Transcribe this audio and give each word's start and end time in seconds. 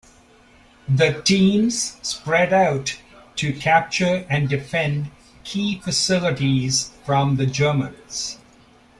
The 0.89 1.21
teams 1.21 1.97
spread 2.01 2.51
out 2.53 2.97
to 3.35 3.53
capture 3.53 4.25
and 4.31 4.49
defend 4.49 5.11
key 5.43 5.79
facilities 5.79 6.89
from 7.05 7.35
the 7.35 7.45
Germans. 7.45 8.39